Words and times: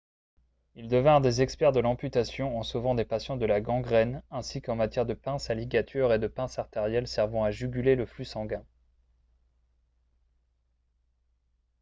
ils 0.73 0.87
devinrent 0.87 1.21
des 1.21 1.43
experts 1.43 1.73
de 1.73 1.79
l'amputation 1.79 2.57
en 2.57 2.63
sauvant 2.63 2.95
des 2.95 3.05
patients 3.05 3.37
de 3.37 3.45
la 3.45 3.61
gangrène 3.61 4.23
ainsi 4.31 4.59
qu'en 4.59 4.75
matière 4.75 5.05
de 5.05 5.13
pinces 5.13 5.51
à 5.51 5.53
ligature 5.53 6.11
et 6.11 6.17
de 6.17 6.25
pinces 6.25 6.57
artérielles 6.57 7.07
servant 7.07 7.43
à 7.43 7.51
juguler 7.51 7.95
le 7.95 8.07
flux 8.07 8.25
sanguin 8.25 8.65